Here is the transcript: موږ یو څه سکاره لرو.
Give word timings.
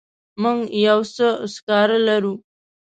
موږ 0.41 0.59
یو 0.87 0.99
څه 1.15 1.27
سکاره 1.53 1.97
لرو. 2.07 2.33